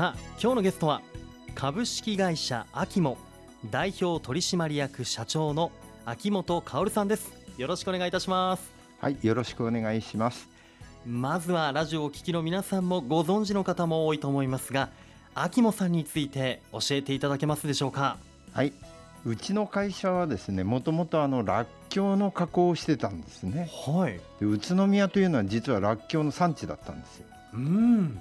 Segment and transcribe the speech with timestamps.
[0.00, 1.02] さあ今日のゲストは
[1.54, 3.18] 株式会社アキモ
[3.70, 5.72] 代表取締役社長の
[6.06, 7.34] 秋元薫さんです。
[7.58, 8.72] よろしくお願いいたします。
[8.98, 10.48] はいよろしくお願いします。
[11.04, 14.88] まずはラジオをお聞きの皆さんもご存知の方も多いと思いますが
[15.34, 18.16] 秋元さんについて教えていただけますでしょうか。
[18.54, 18.72] はい。
[19.26, 23.70] うちの会社はですねもともとあのらっきょうの加工をしてたんですね。
[23.86, 24.18] はい。
[24.40, 27.26] で宇都宮というのは実はらっきょうの産地だったんですよ。
[27.52, 28.18] うん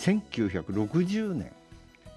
[0.00, 1.52] 1960年。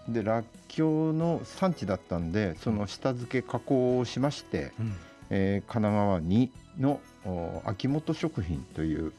[0.07, 4.95] でらっきょうの産地だったんでその下付け加工をしまして、うん。
[5.29, 9.11] えー神奈川にのお秋元食品という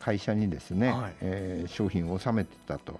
[0.00, 1.12] 会社にですね、はい。
[1.20, 2.98] えー商品を納めてたと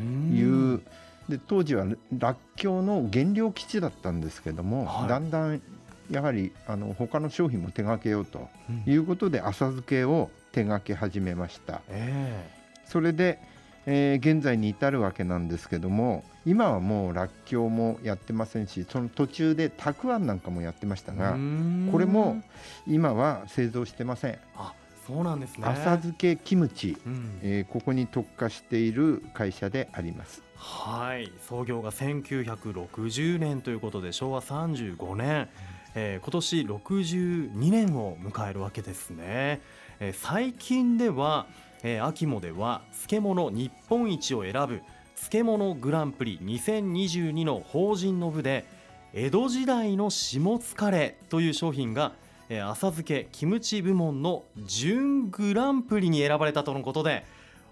[0.00, 0.04] う。
[0.04, 0.82] んいう、
[1.28, 1.86] で当時は
[2.18, 5.08] らっきょうの原料基地だったんですけども、はい。
[5.08, 5.62] だんだん
[6.10, 8.92] やはりあの他の商品も手掛けようとうん。
[8.92, 11.82] いうことで浅漬けを手掛け始めました。
[11.88, 12.50] え。
[12.84, 13.38] それで、
[13.86, 21.88] えー現在に至るわけなんですけども今はもうらっきょうもやってませんしその途中でたくあんなんかもやってましたえがうん。
[21.92, 22.42] これも
[22.86, 24.38] 今は製造してません。
[24.56, 24.72] あ
[25.06, 25.66] そうなんですね。
[25.66, 27.38] 浅漬けキムチ、うん。
[27.42, 30.42] えーここに特化している会社であります。
[30.56, 31.30] はい。
[31.46, 35.48] 創業が1960年ということで昭和35年、
[35.94, 39.60] えー今年62年を迎えるわけですね、
[40.00, 41.46] えー最近では、
[41.84, 44.80] えー秋もでは漬物日本一を選ぶ
[45.16, 48.64] 漬物グランプリ2022の法人の部で
[49.12, 52.12] 江戸時代の下疲れという商品が、
[52.48, 57.24] えー浅漬けキムチ部門の準グランプリに選ばれたとのことで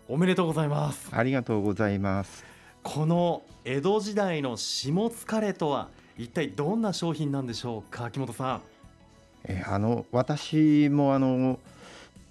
[0.08, 1.08] おめでとうございます。
[1.10, 2.44] ありがとうございます。
[2.82, 8.62] この江戸時代の下疲れとは一体どんな商品なんでしょうか秋元さん。
[9.44, 11.58] えーあの私もあの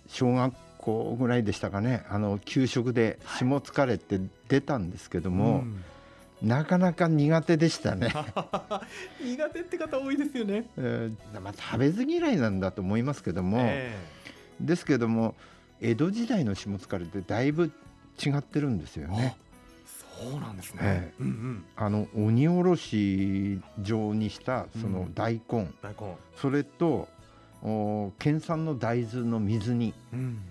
[0.07, 2.03] 小学校ぐらいでしたかね。
[2.09, 5.83] あの給食で下疲れって出たんですけども、ん。
[6.41, 8.11] なかなか苦手でしたね、
[9.23, 13.95] 苦手って方多いですよね、えーまあ、食べず嫌いなんだと思いますけども、え
[14.59, 15.35] ですけども
[15.81, 17.71] 江戸時代の下疲れってだいぶ
[18.23, 19.37] 違ってるんですよえね。
[19.37, 19.41] あ
[20.23, 21.65] そうなんですね、えうんうん。
[21.75, 25.13] あの鬼おろし状にしたそのうん。
[25.13, 26.15] 大根、大根。
[26.35, 27.07] それと
[27.63, 29.93] お県産の大豆の水煮。
[30.11, 30.41] うん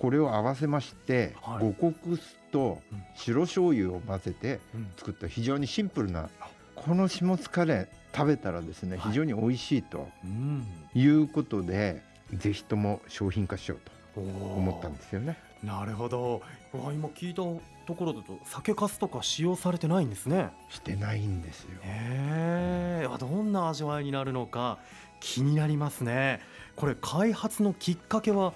[0.00, 1.64] これを合わせまして、はい。
[1.64, 3.02] 五穀酢とうん。
[3.14, 4.90] 白醤油を混ぜてうん。
[4.96, 6.28] 作った非常にシンプルな
[6.74, 9.10] この下疲れ食べたらですねはい。
[9.10, 10.66] 非常に美味しいとうん。
[10.94, 12.02] いうことで、
[12.34, 13.78] ぜひとも商品化しよう
[14.14, 15.38] と思ったんですよね。
[15.62, 16.42] なるほど。
[16.72, 17.42] 今聞いた
[17.86, 20.50] ところだと酒粕とか使用されてないんですね。
[20.68, 21.70] してないんですよ。
[21.82, 24.78] へえどんな味わいになるのか
[25.20, 26.40] 気になりますね。
[26.76, 28.52] これ開発のきっかけは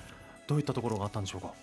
[0.52, 1.54] どういったところがあったんでしょうか？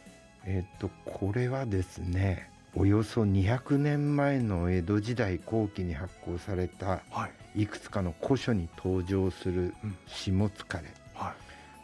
[0.46, 7.62] えっとこれはですねおよそ200年前の江戸時代後期に発行されたはい。
[7.64, 9.98] いくつかの古書に登場するうん。
[10.08, 11.34] 下疲れはい。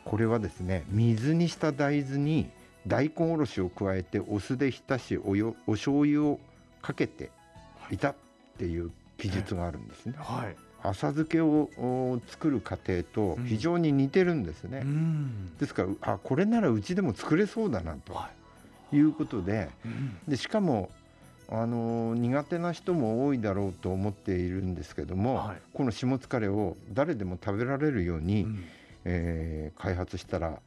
[0.03, 2.49] これはですね水にした大豆に
[2.87, 6.39] 大根おろしを加えてお酢で浸しおよお醤油を
[6.81, 7.29] かけて
[7.91, 8.15] いたっ
[8.57, 10.15] ていう記述があるんですね。
[10.17, 10.55] はい
[10.89, 13.45] 浅漬けをお作る過程とうん。
[13.45, 14.81] 非常に似てるんですね。
[14.83, 15.57] うん。
[15.57, 18.29] ですからあこれならうちでも作れそうだなとは
[18.91, 18.95] い。
[18.97, 20.17] いうことでうん。
[20.27, 20.89] でしかも
[21.49, 25.57] あの苦手な人も多いだろうと思っているんですけども、はい。
[25.73, 28.63] この下疲れを誰でも食べられるように、うん。
[29.05, 30.59] えー開発したら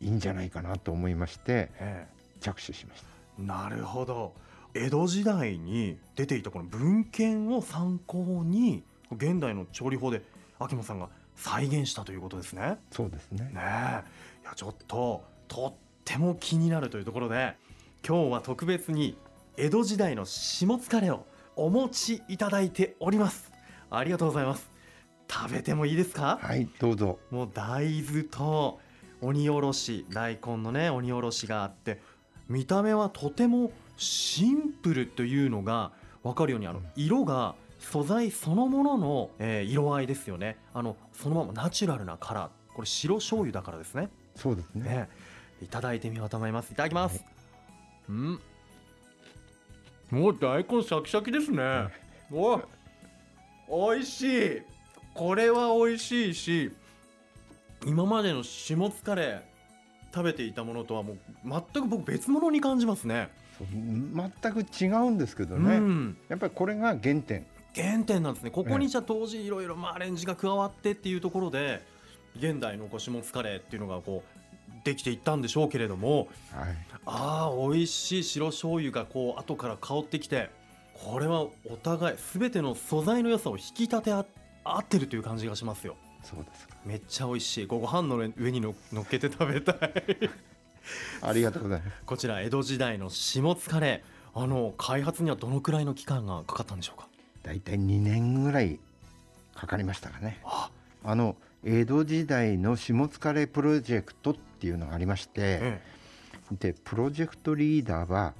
[0.00, 2.06] いいんじゃないかなと思いましてえ
[2.40, 3.06] 着手しました。
[3.40, 4.32] えなるほど。
[4.74, 8.82] 江戸時代に出ていたこの文献を参考に
[9.14, 10.22] 現代の調理法で
[10.58, 12.78] 秋元さんが再現したということですね。
[12.90, 13.50] そうですね。
[13.52, 13.58] ねえ。
[14.42, 17.54] いやちょっととっても気になるというところで
[18.06, 19.16] 今日は特別に
[19.56, 21.26] 江戸時代の下疲れを
[21.56, 23.52] お持ちいただいております。
[23.90, 24.68] ありがとうございます。
[25.30, 26.38] 食べてもいいですか？
[26.40, 27.18] はいどうぞ。
[27.30, 28.80] もう大豆と
[29.20, 32.00] 鬼おろし大根のね鬼おろしがあって
[32.48, 40.56] 見た目はとてもシンプルというのが分かるようにあの色が素材そのものの、えー色合いですよね。
[40.72, 42.74] あのそのままナチュラルなカラー。
[42.74, 44.08] これ白醤油だからですね。
[44.34, 44.84] そうですね。
[44.84, 45.08] ね
[45.62, 46.72] いただいてみようと思います。
[46.72, 47.24] いただきます、
[48.08, 48.40] うん。
[50.10, 51.88] もう大根シャキシャキですね。
[52.32, 52.60] お
[53.92, 54.62] 美味しい。
[55.14, 56.72] これは美味しいし
[57.86, 59.42] 今までの下疲れ
[60.12, 63.30] 食べていたものとはもう全く僕別物に感じますね。
[63.60, 66.16] 全く違うんですけどね、うん。
[66.28, 68.50] やっぱりこれが原点原点なんですね。
[68.50, 71.82] ここにじゃあ当時いろいろまあアレンジが加わってっていうところで
[72.36, 76.76] 現代のこう下疲れっていうのがこうできていったんでしょうけれどもはい。
[77.06, 80.50] ああ美味しい白醤油がこう後から香ってきて
[80.94, 84.24] これはお互い全ての素材の良さを引き立て合
[84.64, 85.96] 合ってるという感じがしますよ。
[86.22, 86.76] そうですか。
[86.86, 87.66] めっちゃ美味しい。
[87.66, 89.92] ご飯の上にの乗っけて食べたい。
[91.20, 91.96] ありがとうございます。
[92.06, 97.08] こちら江戸時代の下津カレーあの開発にはどのくらいの期間がかかったんでしょうか？
[97.44, 98.80] 大体2年ぐらい
[99.54, 100.40] かかりましたかね。
[100.44, 100.70] あ。
[101.04, 105.32] あの江戸時代の下津カレープロジェクトっていうのがありまして、
[105.62, 105.80] え
[106.52, 108.34] でプロジェクトリーダーは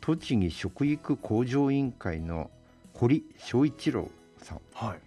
[0.00, 2.50] 栃木食育向上委員会の
[2.94, 4.98] 堀正一郎さん、えはい。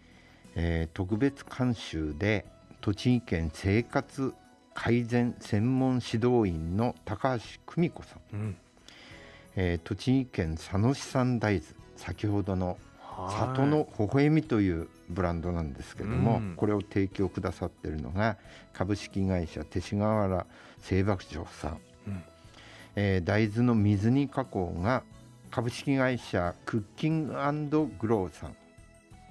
[0.55, 2.45] えー特別監修で
[2.81, 4.33] 栃木県生活
[4.73, 8.55] 改善専門指導員の高橋久美子さん、うん。
[9.55, 11.65] えー栃木県佐野市産大豆
[11.95, 12.77] 先ほどのはい
[13.29, 16.53] 里の微笑みというブランドなんですけども、うん。
[16.55, 18.37] これを提供くださってるのが
[18.73, 20.45] 株式会社勅使河原
[20.79, 21.77] 製箔場さん、
[22.07, 22.23] うん。
[22.95, 25.03] えー大豆の水煮加工が
[25.51, 27.33] 株式会社クッキング
[27.99, 28.55] グローさん。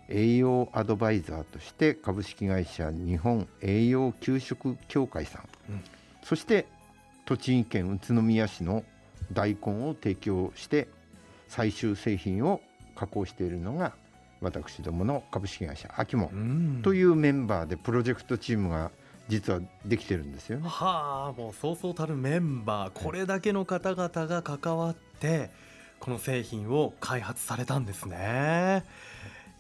[0.09, 5.85] 栄養アドバイザーとして株式会社日本栄養給食協会さん、うん。
[6.23, 6.67] そして
[7.25, 8.85] 栃木県宇都宮市の
[9.33, 10.89] 大根を提供して
[11.49, 12.61] 最終製品を
[12.95, 13.93] 加工しているのが
[14.41, 16.81] 私どもの株式会社アキモうん。
[16.83, 18.91] というメンバーでプロジェクトチームが
[19.29, 20.69] 実はできてるんですよね。
[20.69, 22.91] はあもうそうそうたるメンバー。
[22.91, 25.51] これだけの方々が関わって
[26.01, 28.85] この製品を開発されたんですね。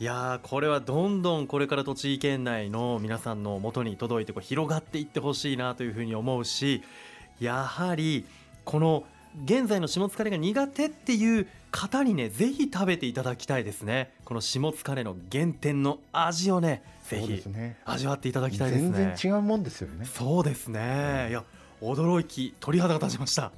[0.00, 6.82] いやーこれはどんどんこれから栃木県内の皆さんの元に届いてこう広がっていってほしいなというふうに思うし
[7.38, 8.24] やはり
[8.64, 9.04] この
[9.44, 14.12] 現在の下津カレーが苦手っていう方にねぜひ食べていただきたいですね。
[14.24, 17.42] この下津カレーの原点の味をねぜひ
[17.84, 18.90] 味わっていただきたいですね。
[18.90, 20.04] 全然違うもんですよね。
[20.04, 21.44] そうですね、いや
[21.80, 23.52] 驚き鳥肌が立ちました。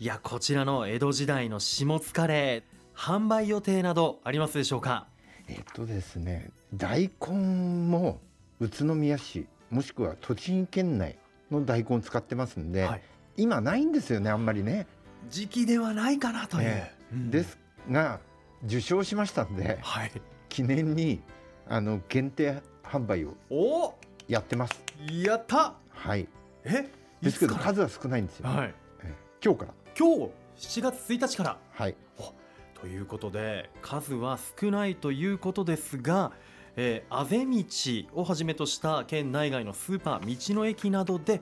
[0.00, 5.06] いやこちらの江戸時代の下津カレー販売予定などありますでしょうか？
[5.48, 8.20] えっとですね大根も
[8.60, 11.16] 宇都宮市もしくは栃木県内
[11.50, 13.02] の大根を使ってますんで、はい。
[13.36, 14.86] 今ないんですよねあんまりね。
[15.28, 17.30] 時期ではないかなという、えうん。
[17.30, 17.58] です
[17.90, 18.20] が
[18.64, 20.12] 受賞しましたんではい。
[20.48, 21.20] 記念に
[21.68, 23.94] あの限定販売をお！
[24.26, 24.82] やってます。
[25.10, 25.74] やった！
[25.90, 26.28] はい。
[26.64, 26.88] え？
[27.22, 28.48] ですけど数は少ないんですよ。
[28.48, 28.74] はい。
[29.02, 29.74] え今日から。
[29.98, 31.58] 今日？7月1日から。
[31.72, 31.96] はい。
[32.80, 36.30] ということで数は少ないということですが、
[36.76, 41.40] えー、あぜ道をはじめとした県内外のスーパー道の駅などで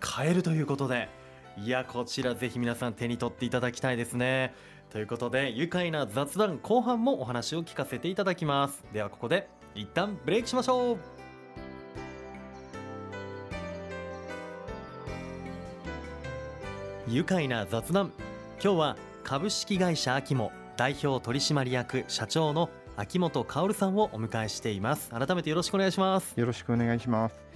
[0.00, 1.10] 買えるということで
[1.58, 4.54] いやこちらぜひ皆さん手に取っていただきたいですね。
[4.90, 8.84] ということで愉快な雑談後半もお話を聞かせていただきます。
[8.92, 10.98] ではここで一旦ブレイクしましょう。
[17.08, 18.12] 愉快な雑談。
[18.62, 25.10] 今日は株式会社アキモ代表取締役社長の秋元薫さんをお迎えしています。
[25.10, 26.32] 改めてよろしくお願いします。
[26.38, 27.51] よろしくお願いします。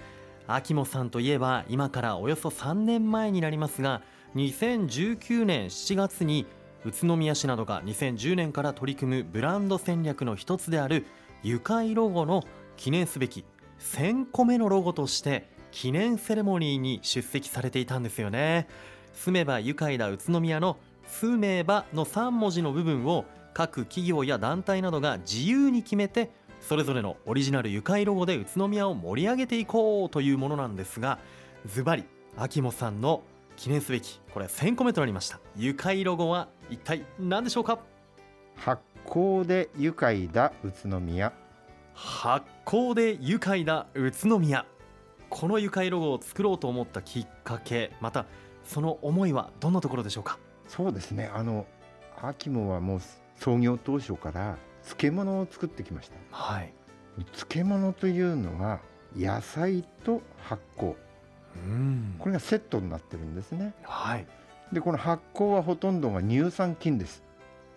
[0.47, 4.01] 秋元さんといえば今からおよそ3年前になりますが
[4.35, 6.45] 2019年7月に
[6.85, 11.05] 宇都宮市などが2010年から取り組むブランド戦略の一つである
[11.43, 12.43] 愉快ロゴの
[12.77, 13.45] 記念すべき
[13.79, 18.67] 1000個目のロゴとして記念セレモニーに出席されていたんですよね。
[19.13, 26.31] 住めば愉快だ宇都宮の住めばの3文字の部分を各企業や団体などが自由に決めて
[26.67, 31.17] それぞれのオリジナル愉快ロゴで宇都宮を盛り上げていこうというものなんですが
[31.65, 32.03] ズバリ
[32.35, 33.23] 秋元さんの
[33.55, 37.79] 記念すべきこれ1000個目となりました愉快ロゴは一体何でしょうか？
[38.57, 41.31] 発酵で愉快だ宇都宮。
[41.93, 44.65] 発酵で愉快だ宇都宮
[45.29, 48.25] この愉快ロゴを作ろうと思ったきっかけまた
[48.65, 50.37] その思いはどんなところでしょうか？
[50.67, 51.31] そうですね。
[51.33, 51.65] あの
[52.21, 52.99] 秋もはもう
[53.39, 56.15] 創業当初から漬物を作ってきました。
[56.31, 56.73] はい
[57.33, 58.79] 漬物というのは
[59.15, 60.95] 野菜と発酵
[61.55, 63.73] うんこれがセットになってるんですね。
[63.83, 64.25] はい
[64.71, 67.23] でこの発酵はほとんどが乳酸菌です。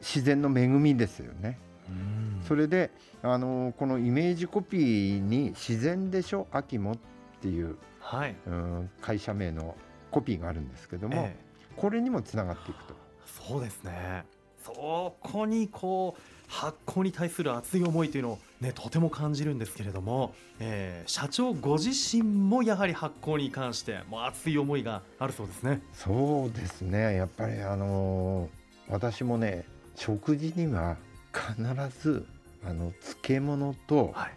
[0.00, 1.58] 自然の恵みですよね。
[1.88, 2.90] うんそれで
[3.22, 6.46] あのこのイメージコピーに「自然でしょ？
[6.50, 6.98] 秋も」っ
[7.40, 9.76] ていう、はい、うん、会社名の
[10.10, 12.94] コピーがあるんですけども、ええこれにもつながっていくと。
[13.26, 14.24] そうですね
[14.62, 16.20] そこにこう
[16.50, 25.80] 発酵に対する熱い思いというのを、ね、とても感じるんですけれども、えー社長ご自身もやはり発酵に関してもう熱い思いがあるそうですね。
[25.92, 27.14] そうですね。
[27.14, 28.48] やっぱりあの
[28.88, 29.64] 私もね
[29.94, 30.96] 食事には
[31.32, 32.26] 必ず
[32.64, 34.32] あの漬物とはい、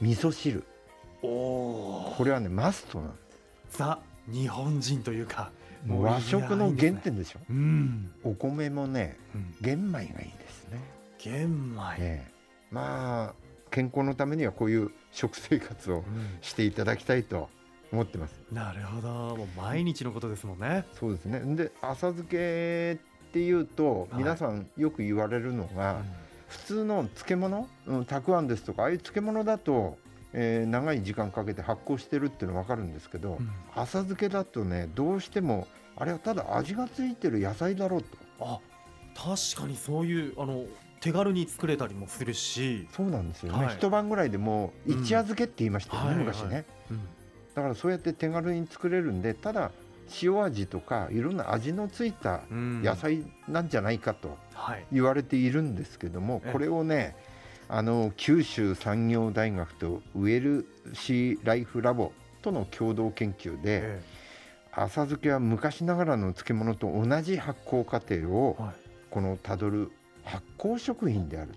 [0.00, 0.64] 味噌汁。
[1.22, 3.16] おおこれはねマストなんで
[3.70, 5.50] ザ日本人というか
[5.84, 7.40] すもう和食の原点でしょ。
[7.50, 10.06] うん、お米もねうん、玄米がいい
[10.38, 10.95] ですね
[11.26, 12.32] 玄米、ええ。
[12.70, 13.34] まあ
[13.70, 16.04] 健康のためにはこういう食生活を
[16.40, 17.48] していただきたいと
[17.92, 18.40] 思ってます。
[18.52, 19.08] なるほど。
[19.36, 20.84] もう毎日のことですもんね。
[20.92, 21.40] そうですね。
[21.56, 24.18] で浅漬けっていうとはい。
[24.18, 26.02] 皆さんよく言われるのが、
[26.48, 29.98] 普通の漬物、うん、たくあんですとかああいう漬物だと、
[30.32, 33.50] えー長い時間かけて発酵してるっていうのは分かるんですけど、うん。
[33.74, 35.66] 浅漬けだとねどうしても
[35.96, 38.16] あれはただ味がついてる野菜だろうと。
[38.40, 38.60] あ
[39.16, 40.64] 確かにそういうあの
[41.06, 43.74] 手軽に作れたりもするし、そうなんですよね、はい。
[43.76, 46.16] 一晩ぐらいでもううん一夜漬けって言いましたよね、はい。
[46.18, 47.00] 昔ね、うん。
[47.54, 49.70] だからそうやって手軽に作れるんでただ
[50.22, 52.82] 塩味とかいろんな味のついたうん。
[52.82, 54.86] 野菜なんじゃないかとはい。
[54.92, 56.52] 言われているんですけどもええ。
[56.52, 57.16] これをね
[57.68, 64.02] あの九州産業大学とウェルシーライフラボとの共同研究でえ
[64.72, 68.74] 浅漬けは昔ながらの漬物と同じ発酵過程えをは
[69.10, 69.90] このたどる
[70.26, 71.52] 発酵食品である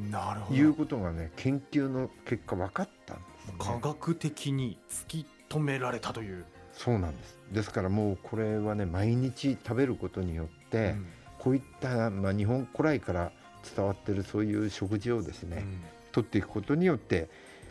[0.00, 0.56] い、なるほど。
[0.56, 3.80] ということがね研究の結果分かったんです科ね。
[3.82, 7.38] 学的に突き止められたという、そうなんです。
[7.52, 11.06] ですからもうこれはね毎日食べることによって、うん。
[11.38, 13.30] こういった、まあ、日本古来から
[13.76, 15.80] 伝わってるそういう食事をですね、うん。
[16.10, 17.28] 取っていくことによって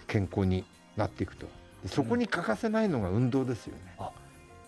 [0.07, 0.63] 健康に
[0.95, 1.47] なっていくと。
[1.83, 3.97] でそこに欠かせないのが運動ですよね。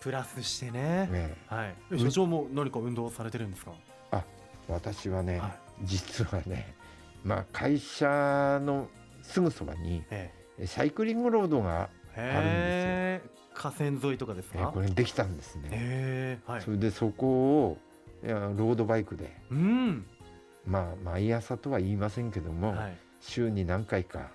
[0.00, 1.08] プラスしてね。
[1.10, 1.74] ねはい。
[1.90, 3.72] うん所長も何か運動されてるんですか、
[4.68, 6.74] 私はね、はい実はね、
[7.24, 8.88] まあ、会社の
[9.22, 10.32] すぐそばにえ
[10.66, 16.40] サイクリングロードが、えへえ河川沿いとかですえかこれできたんですね。
[16.46, 16.62] はい。
[16.62, 17.26] それでそこ
[17.66, 17.78] を
[18.24, 20.06] いやロードバイクで、うん。
[20.66, 22.96] まあ、毎朝とは言いませんけども、はい。
[23.20, 24.30] 週に何回か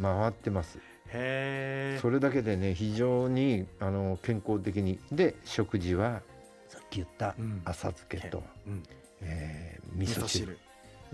[0.00, 0.78] 回ってます。
[1.08, 4.98] へえそれだけでね非常にあの健康的に。
[5.12, 6.22] で食事は
[6.68, 7.62] さっき言ったうん。
[7.64, 8.82] 浅漬けと、うん。
[9.20, 10.58] えー味味噌汁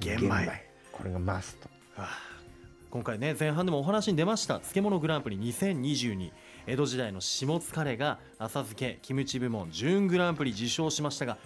[0.00, 0.28] 玄米。
[0.90, 1.69] これがマスト。
[2.90, 4.54] 今回ね前半でもお話に出ました。
[4.54, 6.33] 漬物グランプリ2022
[6.66, 11.38] 江戸時代の下疲れが浅漬けキムチ部門準グランプリ受賞しましたが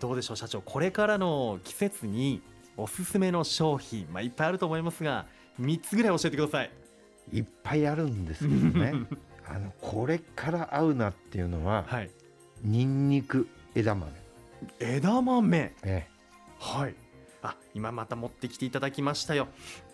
[0.00, 0.60] どうでしょう社長。
[0.62, 2.42] これからの季節に
[2.76, 5.26] おすすめの商品、まあ、いっぱいあると思いますが
[5.60, 6.70] 3つぐらい教えてください。
[7.32, 8.94] いっぱいあるんですけどね。
[9.46, 12.10] あのこれから合うなっていうのは、はい。
[12.62, 14.10] ニンニク枝豆、
[14.80, 15.74] 枝豆。
[15.84, 16.06] え。
[16.58, 16.94] はい
[17.42, 19.48] あ今また持ってきていただきましたよ。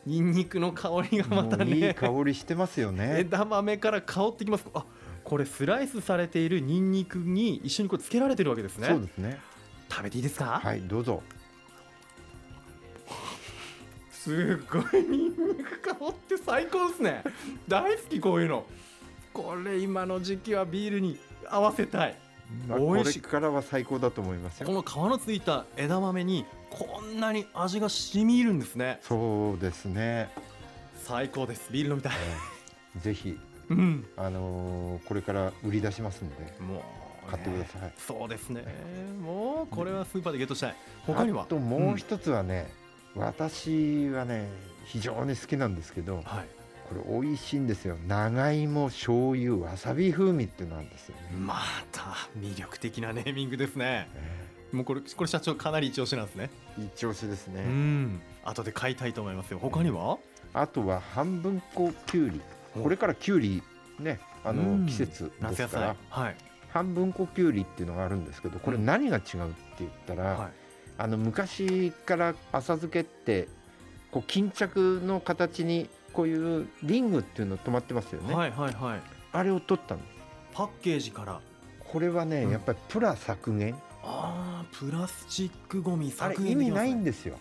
[0.07, 1.89] ニンニクの香りがえまたね。
[1.89, 3.21] いい香りしてますよね。
[3.21, 4.67] 枝豆から香ってきます。
[4.75, 4.85] あ
[5.25, 8.89] これスライスされているニンニクに一緒にこうつけられてるわけですね。
[8.89, 9.41] そうですね。
[9.91, 11.23] 食べていいですか、はいどうぞ。
[14.11, 17.23] すっごいニンニク香って最高ですね。
[17.69, 18.65] 大好きこういうの。
[19.35, 22.17] これ今の時期はビールに合わせたい
[22.69, 23.21] まあ、これ美味しい。
[23.21, 24.67] からは最高だと思いますよ。
[24.67, 28.99] この皮のついた枝豆にこんなに味が染み入るんですね。
[29.03, 30.31] そうですね、
[31.03, 31.73] 最高です。
[31.73, 32.13] ビール飲みたい。
[32.15, 32.17] え
[32.97, 33.01] え。
[33.01, 33.39] ぜひ
[33.71, 34.07] うん。
[34.17, 36.85] あのーこれから売り出しますんでもう、ね、
[37.31, 37.93] 買ってください。
[37.97, 38.65] そうですね。
[39.23, 40.77] もうこれはスーパーでゲットしたい。
[41.07, 41.43] 他には？
[41.43, 42.71] あともう一つはね、
[43.17, 44.49] 私はね
[44.85, 46.47] 非常に好きなんですけどはい
[46.89, 47.97] これ美味しいんですよ。
[48.07, 52.03] 長芋醤油わさび風味っていうのなんですよね、また
[52.39, 54.09] 魅力的なネーミングですね。
[54.15, 56.51] えもうこれこれ社長かなり一押しなんですね。
[56.79, 58.21] え一押しですね、うん。
[58.45, 59.59] 後で買いたいと思いますよ。
[59.61, 60.19] 他には？
[60.53, 62.41] あとは半分こきゅうり。
[62.75, 63.63] これからきゅうり
[63.99, 64.87] ねあの、うん。
[64.87, 65.97] 季節ですから。
[66.11, 66.23] 菜。
[66.25, 66.37] はい。
[66.69, 69.35] 半分こきゅうりっていうのがあるんですけどこれうん何が違うって
[69.79, 70.51] 言ったら、はい。
[70.99, 73.49] あの昔から浅漬けって
[74.11, 79.01] こう巾着の形にこういうリングっていうの止まってますよね、はいはいはい。
[79.33, 80.15] あれを取ったんです
[80.55, 81.41] パッケージから。
[81.81, 82.53] これはね、うん。
[82.53, 83.75] やっぱりプラ削減。
[84.03, 87.39] あープラスチックゴミあれ削減意味ないんでですよ。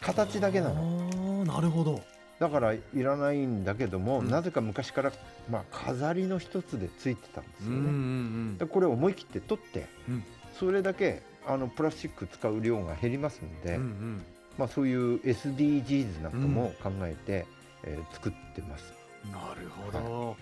[0.00, 1.10] 形だけなの。
[1.14, 2.00] のなるほど。
[2.38, 4.30] だからいらないんだけども、うん。
[4.30, 5.12] なぜか昔から、
[5.50, 10.24] まあ、飾りの一つでついてたんですよね、うんうんでこれを思い切って取って、うん。
[10.58, 14.24] それだけあのプラスチック使う量が減りますので、うんうん。
[14.58, 17.46] まあ、そういう SDGs なんかも考えて、
[17.86, 18.92] えー作ってます。
[19.32, 20.36] なるほど、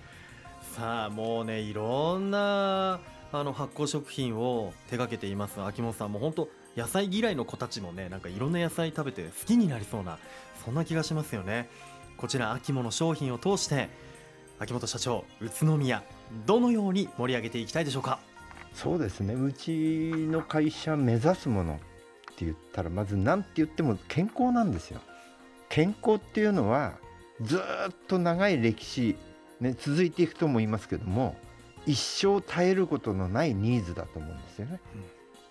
[0.77, 3.01] さあもうねいろんな
[3.33, 5.63] あの発酵食品を手掛けています。
[5.63, 10.19] 秋元さんも本当野菜嫌いの子たちもねなんかいろんな野菜食べて好きになりそうな
[10.65, 11.69] そんな気がしますよね。
[12.17, 13.89] こちら秋物商品を通して
[14.59, 16.03] 秋元社長宇都宮
[16.47, 18.21] どのように盛り上げていきたいでしょうか？
[18.73, 19.35] そうですね。
[19.35, 21.77] うちの会社目指すものっ
[22.37, 25.01] て言ったらまず何て言っても健康なんですよ。
[25.69, 26.95] 健康っていうのは
[27.43, 29.17] ずーっと長い歴史、
[29.61, 31.37] ね、続いていくと思いますけども
[31.87, 34.81] 一生絶えることのないニーズだと思うんですよね、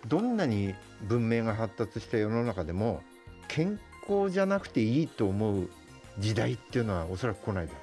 [0.06, 3.02] どんなに文明が発達した世の中でも
[3.48, 5.70] 健康じゃなくていいと思う
[6.18, 7.78] 時代っていうのはおそらく来ないだろ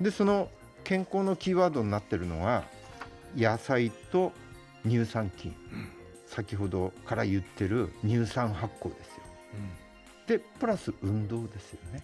[0.00, 0.04] う。
[0.04, 0.48] でその
[0.84, 2.64] 健康のキーワードになってるのが
[3.36, 4.32] 野菜と
[4.84, 5.54] 乳酸菌、
[6.26, 9.22] 先ほどから言ってる乳酸発酵ですよ。
[10.26, 12.02] でプラス運動ですよね、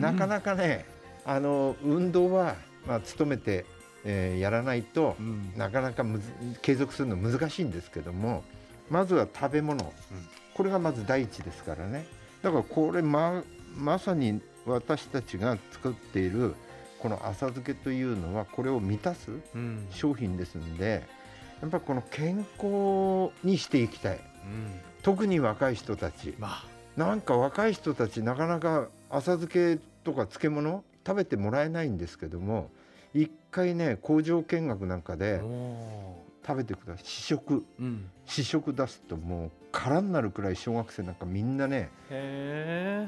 [0.00, 0.86] なかなかね
[1.24, 3.64] あの運動は、まあ、努めて、
[4.04, 5.52] えーやらないと、うん。
[5.56, 8.44] なかなかむず継続するの難しいんですけども
[8.90, 9.92] まずは食べ物、
[10.54, 12.06] これがまず第一ですからね。
[12.42, 13.42] だからこれま
[13.74, 16.54] まさに私たちが作っている
[16.98, 19.86] この浅漬けというのはこれを満たすうん。
[19.90, 21.06] 商品ですんで
[21.62, 24.16] やっぱりこの健康にしていきたい。
[24.16, 24.20] うん。
[25.02, 26.34] 特に若い人たち。
[26.38, 26.74] まあ。
[26.96, 32.70] なんか若い人たちなかなか浅漬けとか漬物食べてもらえないんですけども
[33.14, 37.04] 一回ね工場見学なんかでお食べてください。
[37.06, 37.54] 試食。
[37.54, 38.10] ーうん。
[38.26, 41.90] 試食出すともう空になるくらい小学生なんかみんなね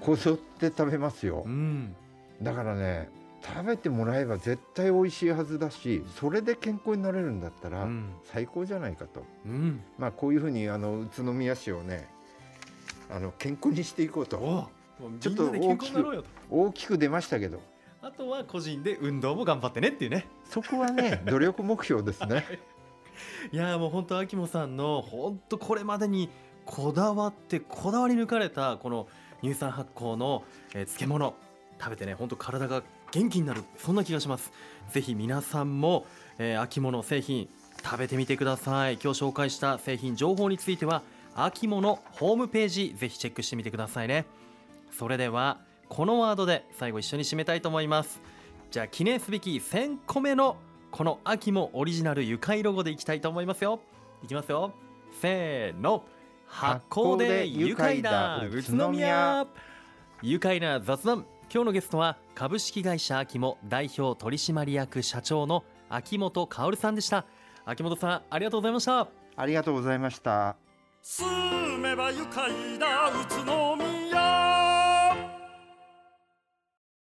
[0.00, 1.43] こぞって食べますよ。
[1.45, 1.95] うん。
[2.43, 3.11] だからね
[3.43, 8.11] 食べてもらえば絶対美味しいはずだしそれで健康になれるんだったらうん。
[8.25, 9.81] 最高じゃないかと、うん。
[9.99, 12.09] まあこういうふうにあの宇都宮市をね
[13.11, 14.71] あの健康にしていこうと
[15.21, 16.29] ちょっとみんなで健康になろうよと。
[16.50, 17.61] 大きく出ましたけど。
[18.03, 20.26] あとは個人で運動も頑張ってねっていうね。
[20.49, 22.45] そこはね 努力目標ですね。
[23.53, 23.57] い。
[23.57, 26.31] やーもう本当秋元さんの本当これまでに
[26.65, 29.09] こだわってこだわり抜かれたこの
[29.43, 31.35] 乳酸発酵の、えー漬物
[31.79, 34.53] 食べてね本当体が元気になるそんな気がします。
[34.91, 36.07] ぜひ皆さんも、
[36.38, 37.49] えー秋物製品
[37.85, 38.95] 食べてみてください。
[38.95, 41.03] 今日紹介した製品情報については
[41.35, 44.25] 秋物ホームページぜひチェックしてみてくださいね
[44.97, 45.61] それでは
[45.91, 48.21] このワードで最後一緒に締めたいと思います。
[48.71, 50.57] じゃあ記念すべき1000個目の
[50.91, 53.81] この秋もオリジナル愉快ロゴでいきたいと思いますよ。
[54.25, 54.73] いきますよ。
[55.21, 56.05] せーの。
[56.47, 58.38] 発酵で愉快だ。
[58.50, 59.47] 宇都宮。
[60.23, 61.26] 愉快な雑談。
[61.53, 67.27] 今日のゲストは株式会社秋も代表取締役社長の秋元薫さんでした。
[67.66, 70.57] 秋元さんありがとうございましたありがとうございました。
[71.03, 73.11] 住めば愉快だ。
[73.11, 73.86] 宇都宮。